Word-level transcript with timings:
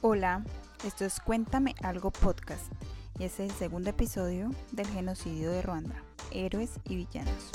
Hola, 0.00 0.44
esto 0.86 1.04
es 1.04 1.18
Cuéntame 1.18 1.74
algo 1.82 2.12
podcast 2.12 2.70
y 3.18 3.24
es 3.24 3.40
el 3.40 3.50
segundo 3.50 3.90
episodio 3.90 4.50
del 4.70 4.86
genocidio 4.86 5.50
de 5.50 5.60
Ruanda, 5.60 5.96
héroes 6.30 6.78
y 6.84 6.94
villanos. 6.94 7.50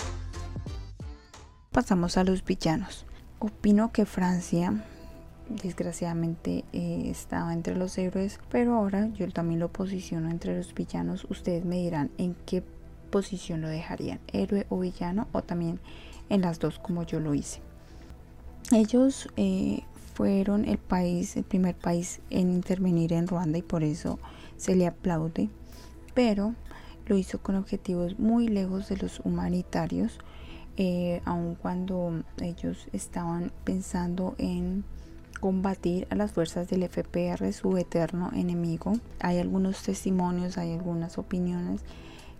Pasamos 1.71 2.17
a 2.17 2.25
los 2.25 2.43
villanos. 2.43 3.05
Opino 3.39 3.93
que 3.93 4.05
Francia 4.05 4.83
desgraciadamente 5.47 6.65
eh, 6.73 7.03
estaba 7.05 7.53
entre 7.53 7.77
los 7.77 7.97
héroes, 7.97 8.41
pero 8.49 8.75
ahora 8.75 9.07
yo 9.13 9.25
también 9.31 9.61
lo 9.61 9.71
posiciono 9.71 10.29
entre 10.29 10.57
los 10.57 10.73
villanos. 10.73 11.25
Ustedes 11.29 11.63
me 11.63 11.77
dirán 11.77 12.11
en 12.17 12.35
qué 12.45 12.61
posición 13.09 13.61
lo 13.61 13.69
dejarían, 13.69 14.19
héroe 14.27 14.67
o 14.67 14.79
villano, 14.79 15.29
o 15.31 15.43
también 15.43 15.79
en 16.27 16.41
las 16.41 16.59
dos 16.59 16.77
como 16.77 17.03
yo 17.03 17.21
lo 17.21 17.35
hice. 17.35 17.61
Ellos 18.73 19.29
eh, 19.37 19.83
fueron 20.13 20.65
el 20.65 20.77
país, 20.93 21.35
el 21.37 21.43
primer 21.43 21.73
país 21.73 22.21
en 22.29 22.51
intervenir 22.51 23.13
en 23.13 23.25
Ruanda 23.25 23.57
y 23.57 23.63
por 23.63 23.81
eso 23.81 24.19
se 24.57 24.75
le 24.75 24.85
aplaude, 24.85 25.49
pero 26.13 26.53
lo 27.07 27.17
hizo 27.17 27.41
con 27.41 27.55
objetivos 27.55 28.19
muy 28.19 28.47
lejos 28.47 28.89
de 28.89 28.97
los 28.97 29.19
humanitarios, 29.21 30.19
eh, 30.77 31.23
aun 31.25 31.55
cuando 31.55 32.21
ellos 32.39 32.85
estaban 32.93 33.51
pensando 33.63 34.35
en 34.37 34.83
combatir 35.39 36.07
a 36.11 36.15
las 36.15 36.31
fuerzas 36.31 36.69
del 36.69 36.83
FPR, 36.83 37.51
su 37.53 37.75
eterno 37.77 38.29
enemigo. 38.35 38.93
Hay 39.19 39.39
algunos 39.39 39.81
testimonios, 39.81 40.59
hay 40.59 40.73
algunas 40.73 41.17
opiniones 41.17 41.81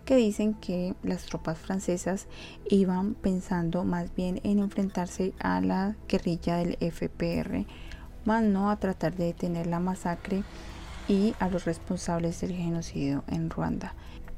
que 0.05 0.15
dicen 0.15 0.53
que 0.53 0.93
las 1.01 1.25
tropas 1.25 1.57
francesas 1.57 2.27
iban 2.69 3.15
pensando 3.15 3.83
más 3.83 4.13
bien 4.13 4.41
en 4.43 4.59
enfrentarse 4.59 5.33
a 5.39 5.59
la 5.59 5.95
guerrilla 6.07 6.57
del 6.57 6.77
FPR, 6.79 7.65
más 8.25 8.43
no 8.43 8.69
a 8.69 8.77
tratar 8.77 9.15
de 9.15 9.25
detener 9.25 9.67
la 9.67 9.79
masacre 9.79 10.43
y 11.07 11.35
a 11.39 11.49
los 11.49 11.65
responsables 11.65 12.41
del 12.41 12.53
genocidio 12.53 13.23
en 13.27 13.49
Ruanda. 13.49 13.93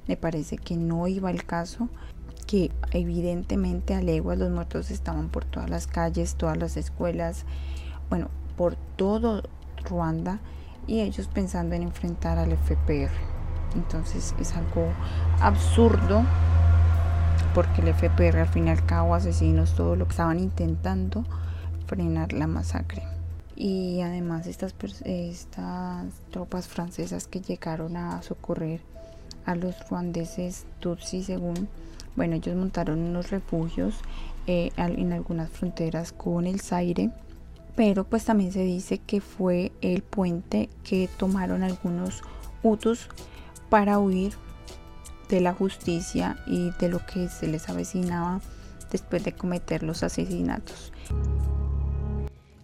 Me 0.07 0.17
parece 0.17 0.57
que 0.57 0.75
no 0.75 1.07
iba 1.07 1.31
el 1.31 1.45
caso, 1.45 1.89
que 2.47 2.71
evidentemente 2.91 3.95
a 3.95 4.01
leguas 4.01 4.37
los 4.37 4.51
muertos 4.51 4.91
estaban 4.91 5.29
por 5.29 5.45
todas 5.45 5.69
las 5.69 5.87
calles, 5.87 6.35
todas 6.35 6.57
las 6.57 6.77
escuelas, 6.77 7.45
bueno, 8.09 8.29
por 8.55 8.75
todo 8.95 9.43
Ruanda 9.89 10.39
y 10.87 11.01
ellos 11.01 11.27
pensando 11.27 11.75
en 11.75 11.83
enfrentar 11.83 12.37
al 12.37 12.51
FPR. 12.51 13.11
Entonces 13.75 14.35
es 14.39 14.55
algo 14.55 14.87
absurdo 15.41 16.23
porque 17.53 17.81
el 17.81 17.93
FPR 17.93 18.39
al 18.39 18.47
fin 18.47 18.67
y 18.67 18.69
al 18.69 18.85
cabo 18.85 19.15
asesinos 19.15 19.75
todo 19.75 19.95
lo 19.95 20.05
que 20.05 20.11
estaban 20.11 20.39
intentando 20.39 21.23
frenar 21.87 22.33
la 22.33 22.47
masacre. 22.47 23.14
Y 23.55 24.01
además 24.01 24.47
estas, 24.47 24.75
estas 25.05 26.05
tropas 26.31 26.67
francesas 26.67 27.27
que 27.27 27.41
llegaron 27.41 27.95
a 27.95 28.21
socorrer 28.21 28.81
a 29.45 29.55
los 29.55 29.75
ruandeses 29.89 30.65
Tutsi 30.79 31.23
según, 31.23 31.67
bueno, 32.15 32.35
ellos 32.35 32.55
montaron 32.55 32.99
unos 32.99 33.31
refugios 33.31 33.95
eh, 34.47 34.71
en 34.77 35.13
algunas 35.13 35.49
fronteras 35.49 36.11
con 36.11 36.47
el 36.47 36.59
Zaire, 36.59 37.11
pero 37.75 38.03
pues 38.03 38.25
también 38.25 38.51
se 38.51 38.63
dice 38.63 38.99
que 38.99 39.21
fue 39.21 39.71
el 39.81 40.01
puente 40.01 40.69
que 40.83 41.09
tomaron 41.17 41.63
algunos 41.63 42.21
Hutus 42.63 43.09
para 43.69 43.99
huir 43.99 44.33
de 45.29 45.41
la 45.41 45.53
justicia 45.53 46.37
y 46.47 46.71
de 46.79 46.89
lo 46.89 47.05
que 47.05 47.29
se 47.29 47.47
les 47.47 47.69
avecinaba 47.69 48.41
después 48.91 49.23
de 49.23 49.33
cometer 49.33 49.83
los 49.83 50.03
asesinatos. 50.03 50.91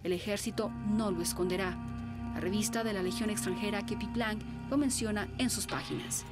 El 0.02 0.12
ejército 0.12 0.70
no 0.70 1.10
lo 1.10 1.22
esconderá. 1.22 1.76
La 2.34 2.40
revista 2.40 2.82
de 2.82 2.92
la 2.92 3.02
Legión 3.02 3.30
extranjera 3.30 3.84
Kepiplang 3.86 4.38
lo 4.70 4.76
menciona 4.76 5.28
en 5.38 5.50
sus 5.50 5.66
páginas. 5.66 6.24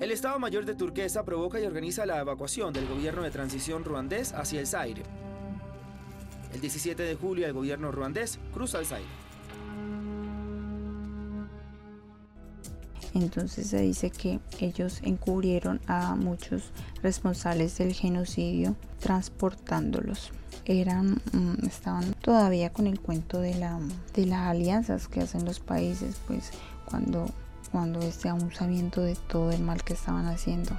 El 0.00 0.12
Estado 0.12 0.38
Mayor 0.38 0.64
de 0.64 0.74
Turquesa 0.74 1.24
provoca 1.24 1.58
y 1.58 1.66
organiza 1.66 2.06
la 2.06 2.20
evacuación 2.20 2.72
del 2.72 2.86
gobierno 2.86 3.22
de 3.22 3.30
transición 3.30 3.84
ruandés 3.84 4.32
hacia 4.32 4.60
el 4.60 4.66
Zaire. 4.66 5.02
El 6.52 6.60
17 6.60 7.02
de 7.02 7.14
julio 7.14 7.46
el 7.46 7.52
gobierno 7.52 7.90
ruandés 7.90 8.38
cruza 8.52 8.78
el 8.78 8.86
Zaire. 8.86 9.17
Entonces 13.18 13.66
se 13.66 13.80
dice 13.80 14.10
que 14.10 14.38
ellos 14.60 15.00
encubrieron 15.02 15.80
a 15.88 16.14
muchos 16.14 16.70
responsables 17.02 17.76
del 17.78 17.92
genocidio 17.92 18.76
transportándolos. 19.00 20.30
Eran, 20.64 21.20
mm, 21.32 21.66
estaban 21.66 22.14
todavía 22.20 22.70
con 22.72 22.86
el 22.86 23.00
cuento 23.00 23.40
de, 23.40 23.54
la, 23.56 23.80
de 24.14 24.26
las 24.26 24.46
alianzas 24.46 25.08
que 25.08 25.20
hacen 25.20 25.44
los 25.44 25.58
países, 25.58 26.16
pues 26.28 26.50
cuando, 26.84 27.26
cuando 27.72 28.00
este 28.00 28.28
aún 28.28 28.52
sabiendo 28.52 29.02
de 29.02 29.16
todo 29.16 29.50
el 29.50 29.62
mal 29.62 29.82
que 29.82 29.94
estaban 29.94 30.26
haciendo. 30.26 30.76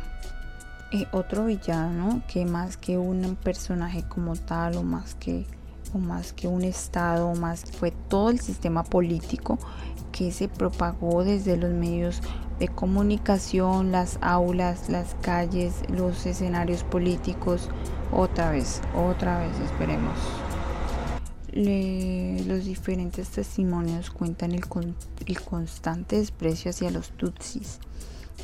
Eh, 0.91 1.05
otro 1.11 1.45
villano 1.45 2.23
que 2.27 2.45
más 2.45 2.77
que 2.77 2.97
un 2.97 3.35
personaje 3.35 4.03
como 4.07 4.35
tal 4.35 4.77
o 4.77 4.83
más 4.83 5.13
que 5.15 5.45
o 5.93 5.97
más 5.97 6.33
que 6.33 6.47
un 6.47 6.63
estado, 6.63 7.33
más 7.35 7.63
fue 7.63 7.91
todo 7.91 8.29
el 8.29 8.39
sistema 8.39 8.83
político 8.83 9.57
que 10.11 10.31
se 10.31 10.47
propagó 10.47 11.23
desde 11.23 11.57
los 11.57 11.71
medios 11.71 12.21
de 12.59 12.67
comunicación, 12.67 13.91
las 13.91 14.17
aulas, 14.21 14.89
las 14.89 15.15
calles, 15.21 15.75
los 15.89 16.25
escenarios 16.25 16.83
políticos. 16.83 17.69
Otra 18.11 18.51
vez, 18.51 18.81
otra 18.95 19.39
vez, 19.39 19.57
esperemos. 19.59 20.17
los 22.47 22.65
diferentes 22.65 23.29
testimonios 23.29 24.09
cuentan 24.11 24.51
el, 24.51 24.63
el 25.25 25.41
constante 25.41 26.17
desprecio 26.17 26.71
hacia 26.71 26.91
los 26.91 27.11
tutsis. 27.11 27.79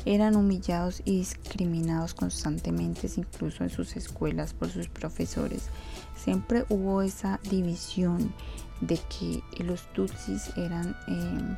Eran 0.04 0.36
humillados 0.36 1.02
y 1.04 1.18
discriminados 1.18 2.14
constantemente, 2.14 3.08
incluso 3.16 3.64
en 3.64 3.70
sus 3.70 3.96
escuelas, 3.96 4.54
por 4.54 4.70
sus 4.70 4.88
profesores. 4.88 5.68
Siempre 6.16 6.64
hubo 6.68 7.02
esa 7.02 7.40
división 7.50 8.32
de 8.80 8.98
que 8.98 9.42
los 9.64 9.90
tutsis 9.92 10.50
eran 10.56 10.96
em, 11.08 11.56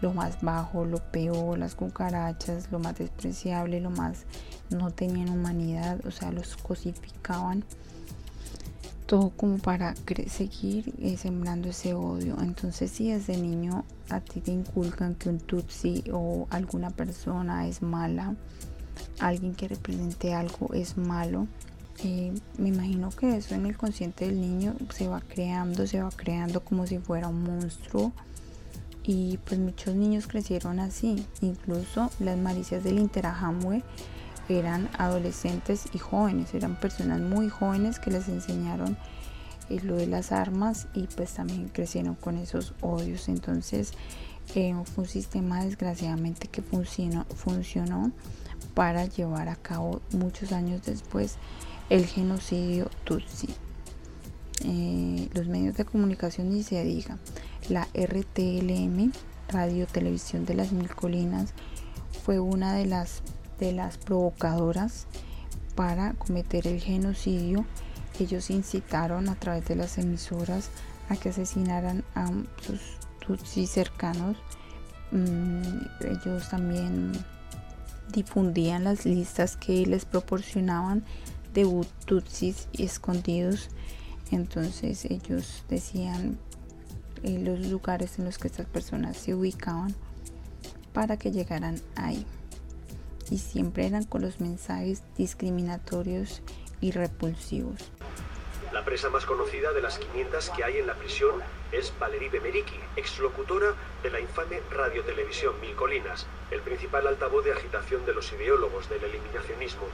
lo 0.00 0.12
más 0.12 0.40
bajo, 0.42 0.84
lo 0.84 0.98
peor, 0.98 1.58
las 1.58 1.74
cucarachas, 1.74 2.70
lo 2.70 2.78
más 2.78 2.96
despreciable, 2.96 3.80
lo 3.80 3.90
más 3.90 4.24
no 4.70 4.90
tenían 4.90 5.28
humanidad, 5.28 6.04
o 6.06 6.10
sea, 6.10 6.32
los 6.32 6.56
cosificaban 6.56 7.64
todo 9.06 9.30
como 9.30 9.58
para 9.58 9.94
seguir 10.28 10.94
eh, 10.98 11.16
sembrando 11.16 11.68
ese 11.68 11.94
odio. 11.94 12.36
Entonces, 12.40 12.90
si 12.90 13.10
desde 13.10 13.36
niño 13.36 13.84
a 14.08 14.20
ti 14.20 14.40
te 14.40 14.50
inculcan 14.50 15.14
que 15.14 15.28
un 15.28 15.38
tutsi 15.38 16.04
o 16.12 16.46
alguna 16.50 16.90
persona 16.90 17.66
es 17.66 17.82
mala, 17.82 18.34
alguien 19.18 19.54
que 19.54 19.68
represente 19.68 20.34
algo 20.34 20.72
es 20.72 20.96
malo, 20.96 21.46
me 22.58 22.68
imagino 22.68 23.10
que 23.10 23.36
eso 23.36 23.54
en 23.54 23.66
el 23.66 23.76
consciente 23.76 24.26
del 24.26 24.40
niño 24.40 24.74
se 24.90 25.08
va 25.08 25.20
creando, 25.20 25.86
se 25.86 26.02
va 26.02 26.10
creando 26.10 26.60
como 26.60 26.86
si 26.86 26.98
fuera 26.98 27.28
un 27.28 27.42
monstruo. 27.42 28.12
Y 29.06 29.38
pues 29.44 29.60
muchos 29.60 29.94
niños 29.94 30.26
crecieron 30.26 30.80
así. 30.80 31.26
Incluso 31.42 32.10
las 32.20 32.38
maricias 32.38 32.82
del 32.82 32.98
Interahamwe 32.98 33.82
eran 34.48 34.88
adolescentes 34.98 35.84
y 35.92 35.98
jóvenes, 35.98 36.54
eran 36.54 36.78
personas 36.78 37.20
muy 37.20 37.48
jóvenes 37.48 37.98
que 37.98 38.10
les 38.10 38.28
enseñaron 38.28 38.96
eh, 39.70 39.80
lo 39.82 39.96
de 39.96 40.06
las 40.06 40.32
armas 40.32 40.86
y 40.94 41.06
pues 41.06 41.34
también 41.34 41.68
crecieron 41.68 42.14
con 42.14 42.36
esos 42.36 42.74
odios. 42.80 43.28
Entonces 43.28 43.92
eh, 44.54 44.74
fue 44.84 45.04
un 45.04 45.10
sistema 45.10 45.64
desgraciadamente 45.64 46.48
que 46.48 46.62
funcionó, 46.62 47.24
funcionó 47.34 48.12
para 48.74 49.06
llevar 49.06 49.48
a 49.48 49.56
cabo 49.56 50.00
muchos 50.12 50.52
años 50.52 50.82
después 50.84 51.36
el 51.90 52.06
genocidio 52.06 52.90
Tutsi. 53.04 53.48
Eh, 54.64 55.28
los 55.34 55.46
medios 55.48 55.76
de 55.76 55.84
comunicación 55.84 56.50
ni 56.50 56.62
se 56.62 56.82
diga. 56.84 57.18
La 57.68 57.88
RTLM, 57.94 59.12
Radio 59.48 59.86
Televisión 59.86 60.44
de 60.44 60.54
las 60.54 60.72
Mil 60.72 60.94
Colinas, 60.94 61.52
fue 62.24 62.40
una 62.40 62.74
de 62.74 62.86
las, 62.86 63.22
de 63.64 63.72
las 63.72 63.96
provocadoras 63.96 65.06
para 65.74 66.12
cometer 66.14 66.66
el 66.66 66.80
genocidio. 66.80 67.64
Ellos 68.20 68.50
incitaron 68.50 69.28
a 69.28 69.34
través 69.34 69.66
de 69.66 69.74
las 69.74 69.96
emisoras 69.98 70.68
a 71.08 71.16
que 71.16 71.30
asesinaran 71.30 72.04
a 72.14 72.30
sus 72.60 72.80
tutsis 73.26 73.70
cercanos. 73.70 74.36
Mm, 75.10 75.62
ellos 76.00 76.48
también 76.50 77.12
difundían 78.12 78.84
las 78.84 79.06
listas 79.06 79.56
que 79.56 79.86
les 79.86 80.04
proporcionaban 80.04 81.02
de 81.54 81.64
tutsis 82.04 82.68
escondidos. 82.74 83.70
Entonces 84.30 85.06
ellos 85.06 85.64
decían 85.70 86.38
eh, 87.22 87.38
los 87.38 87.60
lugares 87.60 88.18
en 88.18 88.26
los 88.26 88.36
que 88.36 88.48
estas 88.48 88.66
personas 88.66 89.16
se 89.16 89.34
ubicaban 89.34 89.94
para 90.92 91.16
que 91.16 91.32
llegaran 91.32 91.80
ahí. 91.96 92.26
Y 93.30 93.38
siempre 93.38 93.86
eran 93.86 94.04
con 94.04 94.22
los 94.22 94.40
mensajes 94.40 95.02
discriminatorios 95.16 96.42
y 96.80 96.92
repulsivos. 96.92 97.90
La 98.72 98.84
presa 98.84 99.08
más 99.08 99.24
conocida 99.24 99.72
de 99.72 99.80
las 99.80 99.98
500 99.98 100.50
que 100.50 100.64
hay 100.64 100.78
en 100.78 100.86
la 100.86 100.94
prisión 100.94 101.40
es 101.72 101.92
Valerie 101.98 102.28
Bemeriki, 102.28 102.78
exlocutora 102.96 103.74
de 104.02 104.10
la 104.10 104.20
infame 104.20 104.60
radiotelevisión 104.70 105.60
Mil 105.60 105.74
Colinas, 105.74 106.26
el 106.50 106.60
principal 106.60 107.06
altavoz 107.06 107.44
de 107.44 107.52
agitación 107.52 108.04
de 108.04 108.14
los 108.14 108.32
ideólogos 108.32 108.88
del 108.88 109.04
eliminacionismo. 109.04 109.86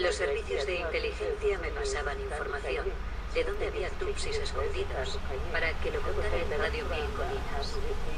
Los 0.00 0.14
servicios 0.14 0.66
de 0.66 0.76
inteligencia 0.76 1.58
me 1.58 1.70
pasaban 1.70 2.20
información 2.20 2.86
de 3.34 3.44
dónde 3.44 3.68
había 3.68 3.90
tupsis 3.90 4.36
escondidos 4.36 5.18
para 5.52 5.72
que 5.80 5.90
lo 5.90 6.00
contara 6.00 6.36
en 6.36 6.50
Radio 6.58 6.84
Colinas, 6.88 7.74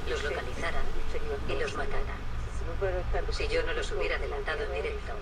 los 0.09 0.23
localizaran 0.23 0.85
y 1.49 1.61
los 1.61 1.75
mataran. 1.75 2.31
Si 3.31 3.49
yo 3.49 3.63
no 3.65 3.73
los 3.73 3.91
hubiera 3.93 4.17
adelantado 4.17 4.63
en 4.65 4.73
directo, 4.73 5.13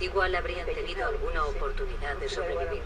igual 0.00 0.34
habrían 0.34 0.66
tenido 0.66 1.06
alguna 1.06 1.44
oportunidad 1.44 2.16
de 2.16 2.28
sobrevivir. 2.28 2.82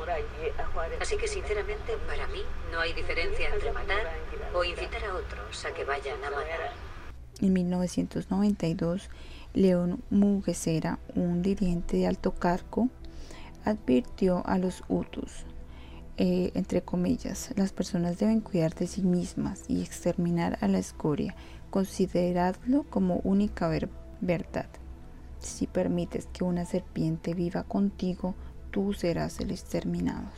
Así 1.00 1.16
que 1.16 1.26
sinceramente 1.26 1.96
para 2.06 2.26
mí 2.28 2.42
no 2.70 2.80
hay 2.80 2.92
diferencia 2.92 3.52
entre 3.52 3.72
matar 3.72 4.10
o 4.54 4.62
invitar 4.62 5.04
a 5.04 5.14
otros 5.14 5.64
a 5.64 5.72
que 5.72 5.84
vayan 5.84 6.22
a 6.24 6.30
matar. 6.30 6.72
En 7.40 7.52
1992, 7.52 9.08
León 9.54 10.02
Mugesera, 10.10 10.98
un 11.14 11.42
dirigente 11.42 11.96
de 11.96 12.06
alto 12.06 12.32
cargo, 12.32 12.88
advirtió 13.64 14.42
a 14.46 14.58
los 14.58 14.82
Hutus, 14.88 15.44
eh, 16.16 16.50
entre 16.54 16.82
comillas, 16.82 17.50
las 17.56 17.72
personas 17.72 18.18
deben 18.18 18.40
cuidar 18.40 18.74
de 18.74 18.86
sí 18.86 19.02
mismas 19.02 19.64
y 19.68 19.82
exterminar 19.82 20.58
a 20.60 20.68
la 20.68 20.78
escoria, 20.78 21.34
consideradlo 21.70 22.84
como 22.84 23.16
única 23.24 23.68
verdad. 24.20 24.68
Si 25.38 25.66
permites 25.66 26.26
que 26.26 26.44
una 26.44 26.66
serpiente 26.66 27.32
viva 27.34 27.62
contigo, 27.62 28.34
tú 28.70 28.92
serás 28.92 29.40
el 29.40 29.50
exterminado. 29.50 30.28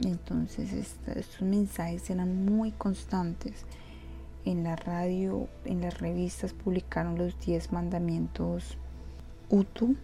Entonces 0.00 0.72
estos 0.72 1.42
mensajes 1.42 2.10
eran 2.10 2.44
muy 2.44 2.70
constantes. 2.72 3.64
En 4.44 4.62
la 4.62 4.76
radio, 4.76 5.48
en 5.64 5.80
las 5.80 5.98
revistas 5.98 6.52
publicaron 6.52 7.18
los 7.18 7.38
10 7.40 7.72
mandamientos 7.72 8.78
Utu, 9.48 9.96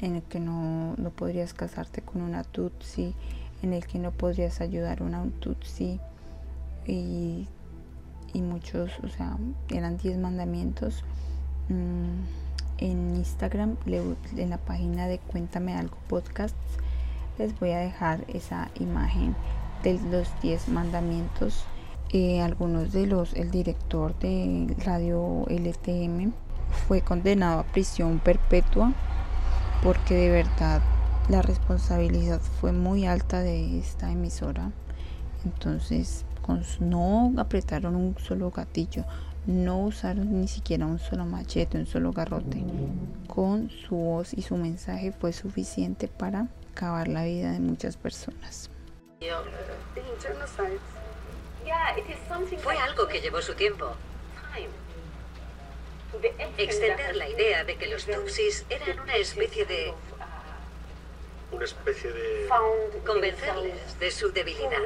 en 0.00 0.16
el 0.16 0.22
que 0.22 0.40
no, 0.40 0.96
no 0.96 1.10
podrías 1.10 1.54
casarte 1.54 2.02
con 2.02 2.22
una 2.22 2.42
Tutsi, 2.42 3.14
en 3.62 3.72
el 3.72 3.86
que 3.86 3.98
no 3.98 4.10
podrías 4.10 4.60
ayudar 4.60 5.00
a 5.00 5.04
una 5.04 5.24
Tutsi 5.40 6.00
y, 6.86 7.46
y 8.32 8.42
muchos, 8.42 8.92
o 9.02 9.08
sea, 9.08 9.36
eran 9.70 9.96
10 9.98 10.18
mandamientos. 10.18 11.04
Mm, 11.68 12.40
en 12.78 13.16
Instagram, 13.16 13.76
en 13.86 14.50
la 14.50 14.58
página 14.58 15.06
de 15.06 15.18
Cuéntame 15.18 15.74
Algo 15.74 15.98
Podcasts, 16.08 16.56
les 17.38 17.58
voy 17.60 17.70
a 17.70 17.78
dejar 17.78 18.24
esa 18.28 18.70
imagen 18.78 19.36
de 19.82 20.00
los 20.10 20.28
10 20.40 20.68
mandamientos. 20.68 21.64
Eh, 22.12 22.40
algunos 22.40 22.92
de 22.92 23.06
los, 23.06 23.34
el 23.34 23.50
director 23.50 24.18
de 24.18 24.74
Radio 24.84 25.44
LTM 25.48 26.32
fue 26.88 27.02
condenado 27.02 27.60
a 27.60 27.64
prisión 27.64 28.18
perpetua 28.18 28.92
porque 29.82 30.14
de 30.14 30.30
verdad 30.30 30.82
la 31.28 31.42
responsabilidad 31.42 32.40
fue 32.40 32.72
muy 32.72 33.06
alta 33.06 33.40
de 33.40 33.78
esta 33.78 34.10
emisora. 34.10 34.70
Entonces, 35.44 36.24
no 36.80 37.32
apretaron 37.38 37.94
un 37.94 38.16
solo 38.18 38.50
gatillo, 38.50 39.04
no 39.46 39.78
usaron 39.78 40.40
ni 40.40 40.48
siquiera 40.48 40.86
un 40.86 40.98
solo 40.98 41.24
machete, 41.24 41.78
un 41.78 41.86
solo 41.86 42.12
garrote. 42.12 42.62
Con 43.28 43.70
su 43.70 43.94
voz 43.94 44.34
y 44.34 44.42
su 44.42 44.56
mensaje 44.56 45.12
fue 45.12 45.32
suficiente 45.32 46.08
para 46.08 46.48
acabar 46.72 47.08
la 47.08 47.24
vida 47.24 47.52
de 47.52 47.60
muchas 47.60 47.96
personas. 47.96 48.70
Fue 52.62 52.78
algo 52.78 53.06
que 53.06 53.20
llevó 53.20 53.40
su 53.40 53.54
tiempo. 53.54 53.86
Extender 56.58 57.14
la 57.16 57.28
idea 57.28 57.64
de 57.64 57.76
que 57.76 57.86
los 57.86 58.04
Tutsis 58.04 58.66
eran 58.68 58.98
una 59.00 59.14
especie 59.14 59.64
de... 59.64 59.94
Una 61.52 61.64
especie 61.64 62.12
de... 62.12 62.48
Convencerles 63.04 63.98
de 63.98 64.10
su 64.10 64.32
debilidad. 64.32 64.78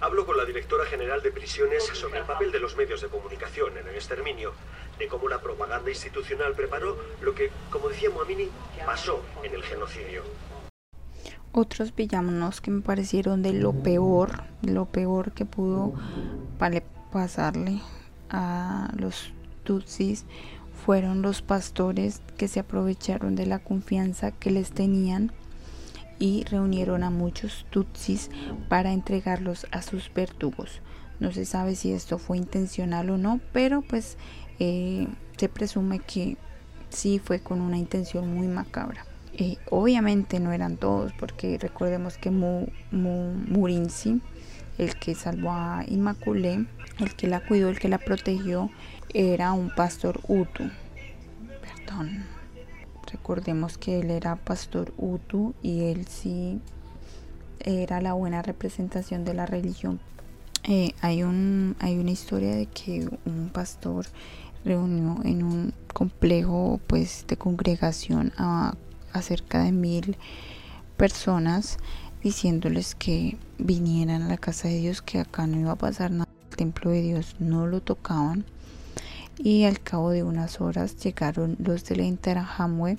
Hablo 0.00 0.24
con 0.24 0.36
la 0.36 0.44
directora 0.44 0.86
general 0.86 1.22
de 1.22 1.30
prisiones 1.30 1.84
sobre 1.84 2.20
el 2.20 2.24
papel 2.24 2.50
de 2.52 2.58
los 2.58 2.76
medios 2.76 3.02
de 3.02 3.08
comunicación 3.08 3.76
en 3.76 3.86
el 3.86 3.94
exterminio, 3.94 4.52
de 4.98 5.08
cómo 5.08 5.28
la 5.28 5.40
propaganda 5.40 5.90
institucional 5.90 6.54
preparó 6.54 6.96
lo 7.20 7.34
que, 7.34 7.50
como 7.70 7.88
decía 7.88 8.08
Moamini, 8.10 8.48
pasó 8.86 9.22
en 9.42 9.54
el 9.54 9.62
genocidio. 9.62 10.22
Otros 11.52 11.94
villanos 11.94 12.60
que 12.60 12.70
me 12.70 12.80
parecieron 12.80 13.42
de 13.42 13.52
lo 13.52 13.72
peor, 13.72 14.44
lo 14.62 14.86
peor 14.86 15.32
que 15.32 15.44
pudo 15.44 15.92
pasarle 17.12 17.80
a 18.30 18.90
los 18.96 19.32
Tutsis 19.64 20.24
fueron 20.84 21.22
los 21.22 21.42
pastores 21.42 22.22
que 22.36 22.48
se 22.48 22.60
aprovecharon 22.60 23.36
de 23.36 23.46
la 23.46 23.58
confianza 23.58 24.32
que 24.32 24.50
les 24.50 24.72
tenían 24.72 25.32
y 26.18 26.44
reunieron 26.44 27.02
a 27.02 27.10
muchos 27.10 27.66
tutsis 27.70 28.30
para 28.68 28.92
entregarlos 28.92 29.66
a 29.72 29.82
sus 29.82 30.12
verdugos. 30.12 30.80
No 31.18 31.32
se 31.32 31.44
sabe 31.44 31.76
si 31.76 31.92
esto 31.92 32.18
fue 32.18 32.38
intencional 32.38 33.10
o 33.10 33.18
no, 33.18 33.40
pero 33.52 33.82
pues 33.82 34.16
eh, 34.58 35.06
se 35.36 35.48
presume 35.48 35.98
que 36.00 36.36
sí 36.88 37.18
fue 37.18 37.40
con 37.40 37.60
una 37.60 37.78
intención 37.78 38.32
muy 38.32 38.48
macabra. 38.48 39.04
Eh, 39.34 39.56
obviamente 39.70 40.40
no 40.40 40.52
eran 40.52 40.76
todos, 40.76 41.12
porque 41.18 41.56
recordemos 41.58 42.18
que 42.18 42.30
Murinsi, 42.30 44.20
el 44.78 44.96
que 44.96 45.14
salvó 45.14 45.52
a 45.52 45.84
Inmaculé, 45.86 46.66
el 46.98 47.14
que 47.16 47.26
la 47.26 47.40
cuidó, 47.40 47.68
el 47.68 47.78
que 47.78 47.88
la 47.88 47.98
protegió, 47.98 48.70
era 49.12 49.52
un 49.52 49.74
pastor 49.74 50.20
Utu. 50.28 50.70
Perdón, 51.60 52.24
Recordemos 53.10 53.76
que 53.76 54.00
él 54.00 54.10
era 54.10 54.36
pastor 54.36 54.92
Utu 54.96 55.54
y 55.62 55.84
él 55.84 56.06
sí 56.06 56.60
era 57.58 58.00
la 58.00 58.12
buena 58.12 58.40
representación 58.42 59.24
de 59.24 59.34
la 59.34 59.46
religión. 59.46 60.00
Eh, 60.64 60.92
hay, 61.00 61.22
un, 61.22 61.74
hay 61.80 61.98
una 61.98 62.12
historia 62.12 62.54
de 62.54 62.66
que 62.66 63.08
un 63.24 63.50
pastor 63.52 64.06
reunió 64.64 65.18
en 65.24 65.42
un 65.42 65.74
complejo 65.92 66.80
pues 66.86 67.24
de 67.26 67.36
congregación 67.36 68.32
a, 68.36 68.74
a 69.12 69.22
cerca 69.22 69.64
de 69.64 69.72
mil 69.72 70.16
personas 70.96 71.78
diciéndoles 72.22 72.94
que 72.94 73.36
vinieran 73.58 74.22
a 74.22 74.28
la 74.28 74.36
casa 74.38 74.68
de 74.68 74.78
Dios, 74.78 75.02
que 75.02 75.18
acá 75.20 75.46
no 75.46 75.58
iba 75.58 75.72
a 75.72 75.76
pasar 75.76 76.10
nada, 76.10 76.30
el 76.50 76.56
templo 76.56 76.90
de 76.90 77.02
Dios 77.02 77.36
no 77.38 77.66
lo 77.66 77.80
tocaban 77.80 78.44
y 79.38 79.64
al 79.64 79.80
cabo 79.80 80.10
de 80.10 80.22
unas 80.22 80.60
horas 80.60 80.96
llegaron 80.96 81.56
los 81.58 81.84
de 81.84 81.96
la 81.96 82.04
Interahamwe 82.04 82.98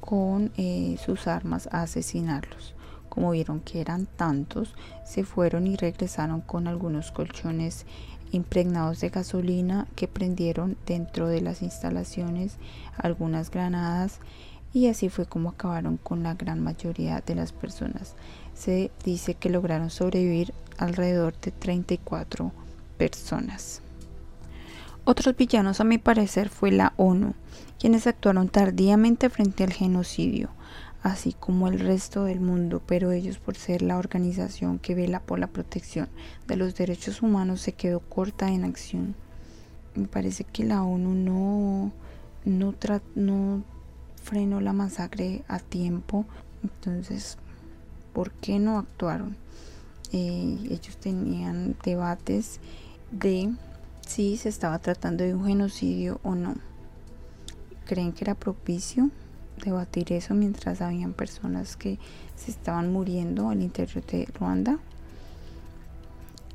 con 0.00 0.52
eh, 0.56 0.96
sus 1.02 1.26
armas 1.26 1.68
a 1.72 1.82
asesinarlos. 1.82 2.74
Como 3.08 3.30
vieron 3.30 3.60
que 3.60 3.80
eran 3.80 4.06
tantos, 4.06 4.74
se 5.04 5.24
fueron 5.24 5.66
y 5.66 5.76
regresaron 5.76 6.40
con 6.40 6.66
algunos 6.66 7.12
colchones 7.12 7.86
impregnados 8.30 9.00
de 9.00 9.10
gasolina 9.10 9.86
que 9.94 10.08
prendieron 10.08 10.76
dentro 10.86 11.28
de 11.28 11.42
las 11.42 11.62
instalaciones, 11.62 12.56
algunas 12.96 13.50
granadas 13.50 14.18
y 14.72 14.86
así 14.86 15.08
fue 15.08 15.26
como 15.26 15.50
acabaron 15.50 15.98
con 15.98 16.22
la 16.22 16.34
gran 16.34 16.60
mayoría 16.60 17.20
de 17.20 17.34
las 17.34 17.52
personas. 17.52 18.14
Se 18.54 18.90
dice 19.04 19.34
que 19.34 19.50
lograron 19.50 19.90
sobrevivir 19.90 20.54
alrededor 20.78 21.38
de 21.40 21.50
34 21.50 22.52
personas. 22.96 23.82
Otros 25.04 25.36
villanos 25.36 25.80
a 25.80 25.84
mi 25.84 25.98
parecer 25.98 26.48
fue 26.48 26.70
la 26.70 26.92
ONU, 26.96 27.34
quienes 27.78 28.06
actuaron 28.06 28.48
tardíamente 28.48 29.28
frente 29.30 29.64
al 29.64 29.72
genocidio, 29.72 30.50
así 31.02 31.32
como 31.32 31.66
el 31.66 31.80
resto 31.80 32.24
del 32.24 32.40
mundo, 32.40 32.80
pero 32.86 33.10
ellos 33.10 33.38
por 33.38 33.56
ser 33.56 33.82
la 33.82 33.98
organización 33.98 34.78
que 34.78 34.94
vela 34.94 35.20
por 35.20 35.40
la 35.40 35.48
protección 35.48 36.08
de 36.46 36.56
los 36.56 36.76
derechos 36.76 37.20
humanos 37.20 37.60
se 37.60 37.72
quedó 37.72 38.00
corta 38.00 38.48
en 38.48 38.64
acción. 38.64 39.16
Me 39.96 40.06
parece 40.06 40.44
que 40.44 40.64
la 40.64 40.84
ONU 40.84 41.14
no, 41.14 41.92
no, 42.44 42.74
no 43.16 43.64
frenó 44.22 44.60
la 44.60 44.72
masacre 44.72 45.44
a 45.48 45.58
tiempo, 45.58 46.24
entonces, 46.62 47.36
¿por 48.12 48.30
qué 48.32 48.58
no 48.58 48.78
actuaron? 48.78 49.36
Eh, 50.12 50.58
ellos 50.70 50.96
tenían 50.98 51.76
debates 51.84 52.60
de 53.10 53.52
si 54.06 54.36
se 54.36 54.48
estaba 54.48 54.78
tratando 54.78 55.24
de 55.24 55.34
un 55.34 55.46
genocidio 55.46 56.20
o 56.22 56.34
no. 56.34 56.54
¿Creen 57.86 58.12
que 58.12 58.24
era 58.24 58.34
propicio 58.34 59.10
debatir 59.64 60.12
eso 60.12 60.34
mientras 60.34 60.80
habían 60.80 61.12
personas 61.12 61.76
que 61.76 61.98
se 62.36 62.50
estaban 62.50 62.92
muriendo 62.92 63.48
al 63.48 63.62
interior 63.62 64.04
de 64.06 64.26
Ruanda? 64.38 64.78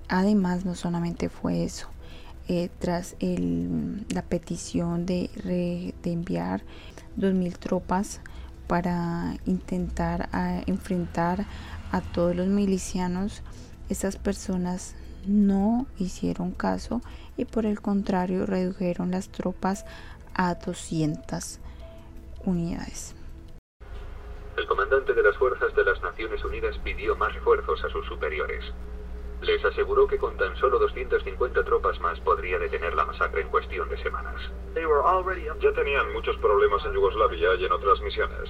Además, 0.08 0.66
no 0.66 0.74
solamente 0.76 1.30
fue 1.30 1.64
eso. 1.64 1.90
Eh, 2.50 2.70
tras 2.80 3.18
la 3.20 4.22
petición 4.22 5.06
de 5.06 5.94
enviar 6.04 6.64
2.000 7.18 7.58
tropas 7.58 8.22
para 8.68 9.36
intentar 9.46 10.30
enfrentar 10.68 11.46
a 11.92 12.02
todos 12.02 12.36
los 12.36 12.48
milicianos, 12.48 13.42
estas 13.90 14.18
personas 14.18 14.96
no 15.26 15.88
hicieron 15.98 16.52
caso 16.52 17.02
y 17.38 17.46
por 17.46 17.66
el 17.66 17.82
contrario 17.82 18.46
redujeron 18.46 19.12
las 19.12 19.30
tropas 19.30 19.86
a 20.34 20.56
200 20.56 21.60
unidades. 22.46 23.16
El 24.58 24.68
comandante 24.68 25.14
de 25.14 25.24
las 25.24 25.38
fuerzas 25.38 25.76
de 25.76 25.84
las 25.84 26.02
Naciones 26.02 26.44
Unidas 26.44 26.78
pidió 26.84 27.16
más 27.16 27.34
refuerzos 27.34 27.84
a 27.84 27.90
sus 27.90 28.06
superiores. 28.08 28.64
Les 29.42 29.64
aseguró 29.64 30.08
que 30.08 30.18
con 30.18 30.36
tan 30.38 30.56
solo 30.58 30.80
250 30.80 31.64
tropas 31.64 32.00
más 32.00 32.20
podría 32.22 32.58
detener 32.58 32.96
la 32.96 33.06
masacre 33.06 33.42
en 33.42 33.50
cuestión 33.50 33.88
de 33.90 33.98
semanas. 34.02 34.36
Ya 35.60 35.72
tenían 35.74 36.12
muchos 36.14 36.36
problemas 36.38 36.84
en 36.86 36.94
Yugoslavia 36.94 37.56
y 37.56 37.66
en 37.66 37.72
otras 37.72 38.02
misiones. 38.02 38.50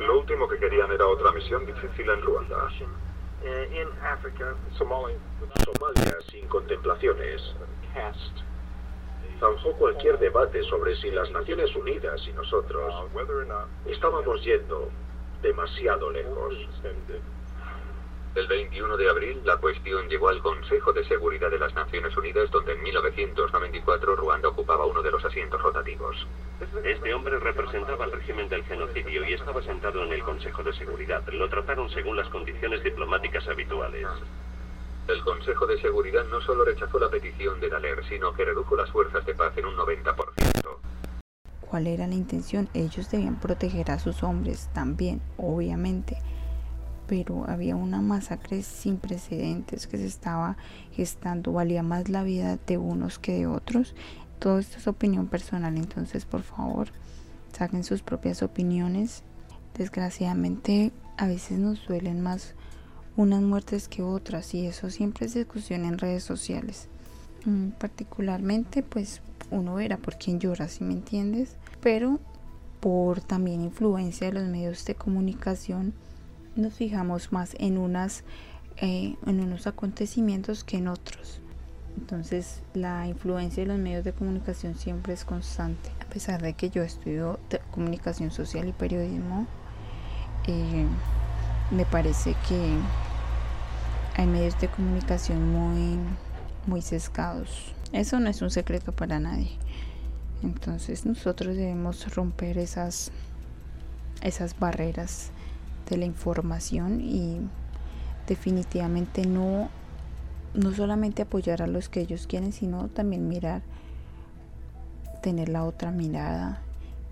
Lo 0.00 0.18
último 0.20 0.48
que 0.48 0.58
querían 0.58 0.90
era 0.90 1.06
otra 1.06 1.30
misión 1.32 1.66
difícil 1.66 2.08
en 2.08 2.22
Ruanda. 2.22 2.68
Somalia 4.78 6.16
sin 6.30 6.48
contemplaciones. 6.48 7.54
Zanjó 9.38 9.72
cualquier 9.72 10.18
debate 10.18 10.62
sobre 10.64 10.96
si 10.96 11.10
las 11.10 11.30
Naciones 11.30 11.74
Unidas 11.76 12.20
y 12.26 12.32
nosotros 12.32 12.94
estábamos 13.86 14.42
yendo 14.42 14.88
demasiado 15.42 16.10
lejos. 16.10 16.54
El 18.34 18.48
21 18.48 18.96
de 18.96 19.08
abril, 19.08 19.40
la 19.44 19.58
cuestión 19.58 20.08
llegó 20.08 20.28
al 20.28 20.42
Consejo 20.42 20.92
de 20.92 21.04
Seguridad 21.04 21.52
de 21.52 21.58
las 21.60 21.72
Naciones 21.72 22.16
Unidas, 22.16 22.50
donde 22.50 22.72
en 22.72 22.82
1994 22.82 24.16
Ruanda 24.16 24.48
ocupaba 24.48 24.86
uno 24.86 25.02
de 25.02 25.12
los 25.12 25.24
asientos 25.24 25.62
rotativos. 25.62 26.26
Este 26.82 27.14
hombre 27.14 27.38
representaba 27.38 28.04
al 28.04 28.10
régimen 28.10 28.48
del 28.48 28.64
genocidio 28.64 29.24
y 29.24 29.34
estaba 29.34 29.62
sentado 29.62 30.02
en 30.02 30.12
el 30.12 30.24
Consejo 30.24 30.64
de 30.64 30.72
Seguridad. 30.72 31.22
Lo 31.32 31.48
trataron 31.48 31.88
según 31.90 32.16
las 32.16 32.28
condiciones 32.28 32.82
diplomáticas 32.82 33.46
habituales. 33.46 34.08
El 35.06 35.22
Consejo 35.22 35.68
de 35.68 35.80
Seguridad 35.80 36.24
no 36.24 36.40
solo 36.40 36.64
rechazó 36.64 36.98
la 36.98 37.10
petición 37.10 37.60
de 37.60 37.68
Daler, 37.68 38.04
sino 38.08 38.34
que 38.34 38.44
redujo 38.44 38.74
las 38.74 38.90
fuerzas 38.90 39.24
de 39.26 39.34
paz 39.36 39.56
en 39.58 39.66
un 39.66 39.76
90%. 39.76 40.16
¿Cuál 41.60 41.86
era 41.86 42.08
la 42.08 42.14
intención? 42.14 42.68
Ellos 42.74 43.08
debían 43.12 43.38
proteger 43.38 43.92
a 43.92 44.00
sus 44.00 44.24
hombres 44.24 44.70
también, 44.74 45.20
obviamente 45.36 46.16
pero 47.06 47.48
había 47.48 47.76
una 47.76 48.00
masacre 48.00 48.62
sin 48.62 48.96
precedentes 48.96 49.86
que 49.86 49.98
se 49.98 50.06
estaba 50.06 50.56
gestando, 50.92 51.52
valía 51.52 51.82
más 51.82 52.08
la 52.08 52.22
vida 52.22 52.58
de 52.66 52.78
unos 52.78 53.18
que 53.18 53.32
de 53.32 53.46
otros. 53.46 53.94
Todo 54.38 54.58
esto 54.58 54.78
es 54.78 54.86
opinión 54.86 55.26
personal, 55.26 55.76
entonces 55.76 56.24
por 56.24 56.42
favor 56.42 56.88
saquen 57.56 57.84
sus 57.84 58.02
propias 58.02 58.42
opiniones. 58.42 59.22
Desgraciadamente 59.76 60.92
a 61.16 61.26
veces 61.26 61.58
nos 61.58 61.86
duelen 61.86 62.20
más 62.20 62.54
unas 63.16 63.42
muertes 63.42 63.88
que 63.88 64.02
otras 64.02 64.54
y 64.54 64.66
eso 64.66 64.90
siempre 64.90 65.26
es 65.26 65.34
discusión 65.34 65.84
en 65.84 65.98
redes 65.98 66.24
sociales. 66.24 66.88
Mm, 67.44 67.70
particularmente 67.70 68.82
pues 68.82 69.20
uno 69.50 69.74
verá 69.74 69.98
por 69.98 70.16
quién 70.16 70.40
llora, 70.40 70.68
si 70.68 70.82
me 70.84 70.94
entiendes, 70.94 71.56
pero 71.80 72.18
por 72.80 73.20
también 73.20 73.62
influencia 73.62 74.26
de 74.26 74.34
los 74.34 74.48
medios 74.48 74.84
de 74.84 74.94
comunicación 74.94 75.94
nos 76.56 76.74
fijamos 76.74 77.32
más 77.32 77.56
en 77.58 77.78
unas 77.78 78.24
eh, 78.78 79.16
en 79.24 79.40
unos 79.40 79.66
acontecimientos 79.68 80.64
que 80.64 80.78
en 80.78 80.88
otros. 80.88 81.40
Entonces 81.96 82.60
la 82.74 83.06
influencia 83.06 83.62
de 83.62 83.68
los 83.68 83.78
medios 83.78 84.04
de 84.04 84.12
comunicación 84.12 84.74
siempre 84.74 85.14
es 85.14 85.24
constante. 85.24 85.90
A 86.00 86.06
pesar 86.06 86.42
de 86.42 86.54
que 86.54 86.70
yo 86.70 86.82
estudio 86.82 87.38
comunicación 87.70 88.32
social 88.32 88.68
y 88.68 88.72
periodismo, 88.72 89.46
eh, 90.48 90.86
me 91.70 91.86
parece 91.86 92.34
que 92.48 92.76
hay 94.16 94.26
medios 94.26 94.60
de 94.60 94.68
comunicación 94.68 95.52
muy, 95.52 95.98
muy 96.66 96.82
sesgados. 96.82 97.72
Eso 97.92 98.18
no 98.18 98.28
es 98.28 98.42
un 98.42 98.50
secreto 98.50 98.90
para 98.90 99.20
nadie. 99.20 99.52
Entonces 100.42 101.06
nosotros 101.06 101.56
debemos 101.56 102.12
romper 102.14 102.58
esas, 102.58 103.12
esas 104.20 104.58
barreras 104.58 105.30
de 105.88 105.96
la 105.96 106.04
información 106.04 107.00
y 107.00 107.40
definitivamente 108.26 109.26
no 109.26 109.68
no 110.54 110.72
solamente 110.72 111.22
apoyar 111.22 111.62
a 111.62 111.66
los 111.66 111.88
que 111.88 112.00
ellos 112.00 112.26
quieren, 112.26 112.52
sino 112.52 112.88
también 112.88 113.28
mirar, 113.28 113.62
tener 115.20 115.48
la 115.48 115.64
otra 115.64 115.90
mirada 115.90 116.62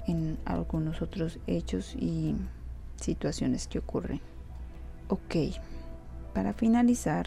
en 0.06 0.38
algunos 0.44 1.02
otros 1.02 1.38
hechos 1.46 1.94
y 1.96 2.36
situaciones 2.96 3.66
que 3.66 3.80
ocurren. 3.80 4.20
Ok, 5.08 5.34
para 6.32 6.52
finalizar, 6.52 7.26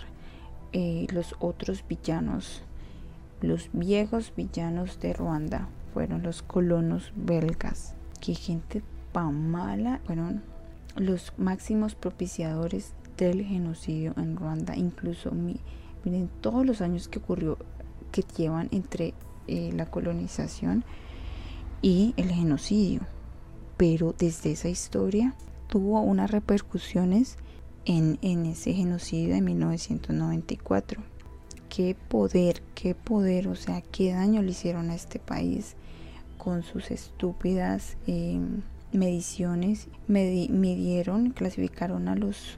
eh, 0.72 1.06
los 1.12 1.36
otros 1.40 1.84
villanos, 1.88 2.64
los 3.42 3.70
viejos 3.74 4.34
villanos 4.36 5.00
de 5.00 5.14
Ruanda, 5.14 5.68
fueron 5.94 6.24
los 6.24 6.42
colonos 6.42 7.12
belgas. 7.16 7.94
Qué 8.22 8.34
gente 8.34 8.82
tan 9.12 9.50
mala, 9.50 10.00
fueron 10.06 10.44
los 10.96 11.34
máximos 11.38 11.96
propiciadores 11.96 12.94
del 13.18 13.44
genocidio 13.44 14.14
en 14.18 14.36
Ruanda. 14.36 14.76
Incluso 14.76 15.32
miren 15.32 16.30
todos 16.42 16.66
los 16.66 16.82
años 16.82 17.08
que 17.08 17.20
ocurrió, 17.20 17.58
que 18.12 18.24
llevan 18.38 18.70
entre 18.72 19.14
eh, 19.48 19.72
la 19.74 19.86
colonización 19.86 20.84
y 21.82 22.14
el 22.18 22.32
genocidio. 22.32 23.02
Pero 23.78 24.16
desde 24.18 24.52
esa 24.52 24.70
historia 24.70 25.36
tuvo 25.68 26.02
unas 26.02 26.32
repercusiones 26.32 27.38
en, 27.86 28.18
ese 28.46 28.74
genocidio 28.74 29.36
de 29.36 29.42
1994. 29.42 31.04
Qué 31.70 31.96
poder, 32.08 32.64
qué 32.74 32.96
poder, 32.96 33.50
o 33.50 33.56
sea, 33.56 33.82
qué 33.82 34.14
daño 34.14 34.42
le 34.42 34.52
hicieron 34.52 34.90
a 34.90 34.96
este 34.96 35.20
país 35.20 35.76
con 36.38 36.64
sus 36.64 36.92
estúpidas... 36.92 37.98
Eh, 38.08 38.40
mediciones 38.98 39.88
midieron, 40.08 41.32
clasificaron 41.32 42.08
a 42.08 42.16
los, 42.16 42.58